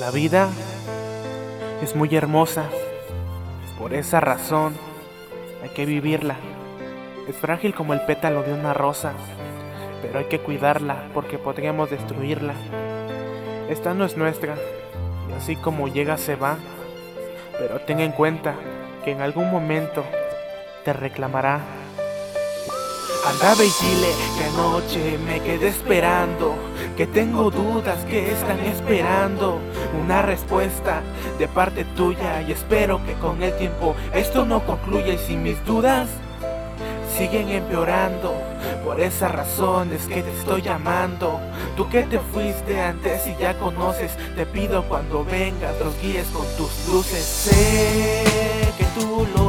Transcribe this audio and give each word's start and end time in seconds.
La 0.00 0.10
vida 0.10 0.48
es 1.82 1.94
muy 1.94 2.16
hermosa. 2.16 2.64
Por 3.78 3.92
esa 3.92 4.18
razón 4.18 4.74
hay 5.62 5.68
que 5.68 5.84
vivirla. 5.84 6.36
Es 7.28 7.36
frágil 7.36 7.74
como 7.74 7.92
el 7.92 8.00
pétalo 8.06 8.42
de 8.42 8.54
una 8.54 8.72
rosa, 8.72 9.12
pero 10.00 10.20
hay 10.20 10.24
que 10.24 10.40
cuidarla 10.40 11.10
porque 11.12 11.36
podríamos 11.36 11.90
destruirla. 11.90 12.54
Esta 13.68 13.92
no 13.92 14.06
es 14.06 14.16
nuestra, 14.16 14.56
y 15.28 15.34
así 15.34 15.54
como 15.56 15.86
llega 15.86 16.16
se 16.16 16.34
va, 16.34 16.56
pero 17.58 17.78
ten 17.80 18.00
en 18.00 18.12
cuenta 18.12 18.54
que 19.04 19.10
en 19.10 19.20
algún 19.20 19.50
momento 19.50 20.02
te 20.82 20.94
reclamará. 20.94 21.60
Andaba 23.26 23.62
y 23.62 23.70
dile 23.82 24.08
que 24.38 24.44
anoche 24.44 25.18
me 25.18 25.40
quedé 25.40 25.68
esperando, 25.68 26.54
que 26.96 27.06
tengo 27.06 27.50
dudas 27.50 28.04
que 28.06 28.32
están 28.32 28.58
esperando 28.60 29.58
una 30.02 30.22
respuesta 30.22 31.02
de 31.38 31.46
parte 31.46 31.84
tuya 31.84 32.40
y 32.42 32.52
espero 32.52 33.04
que 33.04 33.12
con 33.14 33.42
el 33.42 33.54
tiempo 33.56 33.94
esto 34.14 34.46
no 34.46 34.64
concluya 34.64 35.12
y 35.12 35.18
si 35.18 35.36
mis 35.36 35.62
dudas 35.66 36.08
siguen 37.16 37.50
empeorando. 37.50 38.34
Por 38.84 39.00
esas 39.00 39.30
razones 39.30 40.06
que 40.06 40.22
te 40.22 40.32
estoy 40.32 40.62
llamando. 40.62 41.38
Tú 41.76 41.88
que 41.88 42.02
te 42.04 42.18
fuiste 42.18 42.80
antes 42.80 43.26
y 43.26 43.36
ya 43.36 43.58
conoces, 43.58 44.16
te 44.34 44.46
pido 44.46 44.84
cuando 44.84 45.24
vengas 45.24 45.78
los 45.84 46.00
guíes 46.00 46.26
con 46.28 46.46
tus 46.56 46.88
luces. 46.88 47.22
Sé 47.22 48.24
que 48.78 48.84
tú 48.98 49.26
los 49.34 49.39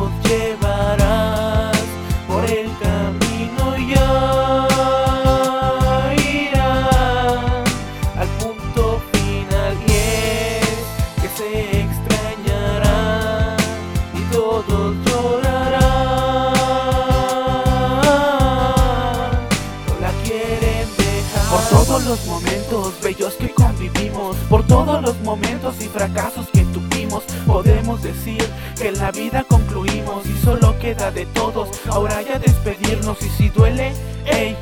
todos 21.91 22.05
los 22.05 22.25
momentos 22.25 22.93
bellos 23.03 23.33
que 23.33 23.49
convivimos, 23.49 24.37
por 24.49 24.65
todos 24.65 25.01
los 25.01 25.19
momentos 25.23 25.75
y 25.81 25.89
fracasos 25.89 26.47
que 26.53 26.61
tuvimos. 26.61 27.21
Podemos 27.45 28.01
decir 28.01 28.41
que 28.77 28.87
en 28.87 28.97
la 28.97 29.11
vida 29.11 29.43
concluimos 29.43 30.25
y 30.25 30.41
solo 30.41 30.79
queda 30.79 31.11
de 31.11 31.25
todos 31.25 31.67
ahora 31.89 32.21
ya 32.21 32.39
despedirnos 32.39 33.21
y 33.21 33.29
si 33.31 33.49
duele, 33.49 33.91
hey, 34.23 34.55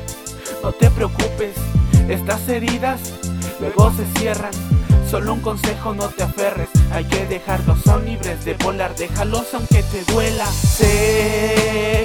no 0.60 0.72
te 0.72 0.90
preocupes, 0.90 1.54
estas 2.08 2.48
heridas 2.48 3.00
luego 3.60 3.92
se 3.92 4.06
cierran. 4.18 4.50
Solo 5.08 5.34
un 5.34 5.40
consejo, 5.40 5.94
no 5.94 6.08
te 6.08 6.24
aferres, 6.24 6.68
hay 6.92 7.04
que 7.04 7.26
dejarlos, 7.26 7.78
son 7.84 8.06
libres 8.06 8.44
de 8.44 8.54
volar, 8.54 8.96
déjalos 8.96 9.54
aunque 9.54 9.84
te 9.84 10.02
duela. 10.12 10.46
Sé 10.46 11.99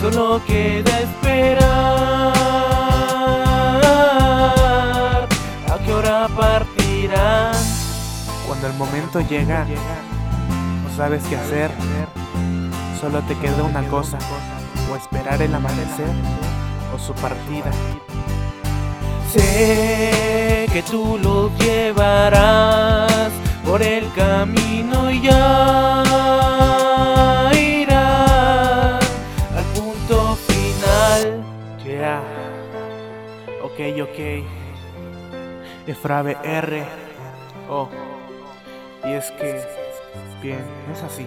solo 0.00 0.40
queda 0.46 1.00
esperar 1.00 1.60
a 5.68 5.78
qué 5.84 5.92
hora 5.92 6.26
partirán. 6.28 7.54
Cuando 8.46 8.66
el 8.66 8.72
momento 8.74 9.20
llega, 9.20 9.66
no 10.82 10.96
sabes 10.96 11.22
qué 11.24 11.36
hacer, 11.36 11.70
solo 13.00 13.20
te 13.22 13.36
queda 13.36 13.62
una 13.62 13.86
cosa, 13.88 14.18
o 14.90 14.96
esperar 14.96 15.42
el 15.42 15.54
amanecer 15.54 16.08
o 16.94 16.98
su 16.98 17.12
partida. 17.14 17.70
Sé 19.30 20.66
que 20.72 20.82
tú 20.82 21.18
los 21.22 21.52
llevarás 21.58 23.30
por 23.64 23.82
el 23.82 24.10
camino 24.14 25.10
y 25.10 25.20
ya 25.20 25.69
ok. 34.02 34.44
Efrabe 35.86 36.36
R. 36.44 36.84
Oh, 37.68 37.88
y 39.04 39.12
es 39.12 39.30
que, 39.32 39.60
bien, 40.42 40.60
es 40.92 41.02
así. 41.02 41.26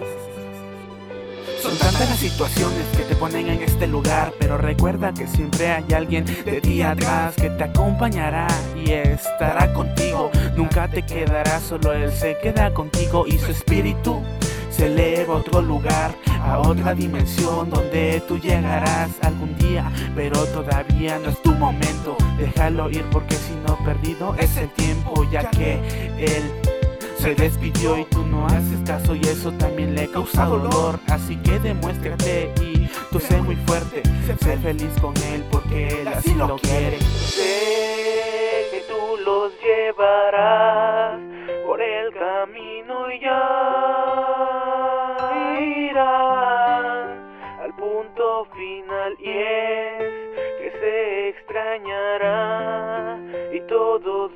Son 1.60 1.76
tantas 1.78 2.10
las 2.10 2.18
situaciones 2.18 2.84
que 2.96 3.04
te 3.04 3.14
ponen 3.16 3.48
en 3.48 3.62
este 3.62 3.86
lugar, 3.86 4.34
pero 4.38 4.58
recuerda 4.58 5.14
que 5.14 5.26
siempre 5.26 5.68
hay 5.68 5.92
alguien 5.94 6.24
de 6.44 6.60
ti 6.60 6.82
atrás 6.82 7.34
que 7.36 7.48
te 7.48 7.64
acompañará 7.64 8.46
y 8.76 8.90
estará 8.90 9.72
contigo. 9.72 10.30
Nunca 10.56 10.88
te 10.88 11.02
quedará 11.02 11.60
solo, 11.60 11.94
él 11.94 12.12
se 12.12 12.36
queda 12.38 12.72
contigo 12.74 13.24
y 13.26 13.38
su 13.38 13.50
espíritu 13.50 14.22
se 14.70 14.86
eleva 14.86 15.34
a 15.34 15.36
otro 15.38 15.62
lugar, 15.62 16.14
a 16.44 16.58
otra 16.58 16.94
dimensión 16.94 17.70
donde 17.70 18.22
tú 18.28 18.38
llegarás 18.38 19.10
algún 19.22 19.56
día, 19.56 19.90
pero 20.14 20.44
todavía 20.46 21.18
no 21.18 21.30
es 21.30 21.42
tu 21.42 21.52
momento. 21.52 22.16
Déjalo 22.38 22.90
ir 22.90 23.04
porque 23.10 23.34
si 23.34 23.54
no 23.66 23.78
perdido 23.84 24.34
es 24.38 24.56
el 24.56 24.68
tiempo, 24.70 25.24
ya 25.30 25.48
que 25.50 25.80
él 26.18 26.52
se 27.16 27.34
despidió 27.34 27.96
y 27.96 28.04
tú 28.04 28.26
no 28.26 28.46
haces 28.46 28.80
caso 28.84 29.14
y 29.14 29.20
eso 29.20 29.50
también 29.52 29.94
le 29.94 30.10
causa 30.10 30.44
dolor. 30.44 30.98
Así 31.08 31.36
que 31.36 31.58
demuéstrate 31.58 32.52
y 32.60 32.88
tú 33.10 33.18
sé 33.18 33.40
muy 33.40 33.56
fuerte, 33.56 34.02
sé 34.26 34.58
feliz 34.58 34.92
con 35.00 35.16
él 35.32 35.42
porque 35.50 36.02
él 36.02 36.08
así 36.08 36.34
lo 36.34 36.56
quiere. 36.58 37.00
Sé 37.00 38.68
que 38.70 38.84
tú 38.88 39.16
los 39.24 39.52
llevarás 39.62 41.18
por 41.66 41.80
el 41.80 42.12
camino 42.12 43.10
y 43.10 43.20
ya 43.20 43.43
final 48.64 49.16
y 49.18 49.30
es 49.30 49.98
que 50.58 50.70
se 50.80 51.28
extrañará. 51.28 53.18
Y 53.52 53.60
todos 53.68 54.32